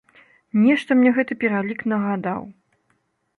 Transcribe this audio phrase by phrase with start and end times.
[0.61, 2.41] Нешта мне гэты пералік нагадаў.